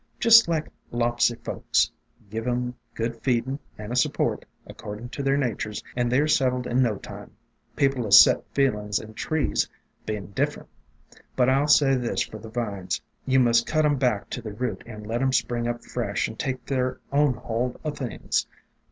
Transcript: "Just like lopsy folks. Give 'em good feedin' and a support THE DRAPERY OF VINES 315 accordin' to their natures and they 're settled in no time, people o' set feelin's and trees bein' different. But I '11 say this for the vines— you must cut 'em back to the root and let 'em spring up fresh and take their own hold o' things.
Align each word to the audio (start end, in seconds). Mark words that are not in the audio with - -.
"Just 0.19 0.47
like 0.47 0.67
lopsy 0.89 1.35
folks. 1.43 1.91
Give 2.31 2.47
'em 2.47 2.73
good 2.95 3.17
feedin' 3.21 3.59
and 3.77 3.91
a 3.91 3.95
support 3.95 4.45
THE 4.65 4.73
DRAPERY 4.73 4.93
OF 4.93 4.99
VINES 5.01 5.09
315 5.11 5.11
accordin' 5.11 5.11
to 5.11 5.23
their 5.23 5.49
natures 5.51 5.83
and 5.95 6.11
they 6.11 6.19
're 6.19 6.27
settled 6.27 6.65
in 6.65 6.81
no 6.81 6.95
time, 6.97 7.31
people 7.75 8.07
o' 8.07 8.09
set 8.09 8.43
feelin's 8.51 8.97
and 8.97 9.15
trees 9.15 9.69
bein' 10.07 10.31
different. 10.31 10.69
But 11.35 11.49
I 11.49 11.53
'11 11.53 11.67
say 11.67 11.95
this 11.97 12.23
for 12.23 12.39
the 12.39 12.49
vines— 12.49 12.99
you 13.27 13.39
must 13.39 13.67
cut 13.67 13.85
'em 13.85 13.97
back 13.97 14.27
to 14.31 14.41
the 14.41 14.53
root 14.53 14.81
and 14.87 15.05
let 15.05 15.21
'em 15.21 15.31
spring 15.33 15.67
up 15.67 15.83
fresh 15.83 16.27
and 16.27 16.39
take 16.39 16.65
their 16.65 16.99
own 17.11 17.35
hold 17.35 17.79
o' 17.85 17.91
things. 17.91 18.47